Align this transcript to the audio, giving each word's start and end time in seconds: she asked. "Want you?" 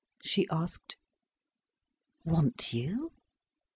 she 0.23 0.47
asked. 0.49 0.97
"Want 2.25 2.73
you?" 2.73 3.11